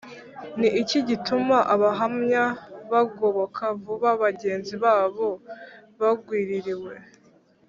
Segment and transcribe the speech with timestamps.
[0.59, 2.43] Ni iki gituma Abahamya
[2.91, 5.29] bagoboka vuba bagenzi babo
[5.99, 6.93] bagwiririwe